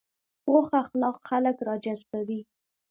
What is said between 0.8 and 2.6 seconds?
اخلاق خلک راجذبوي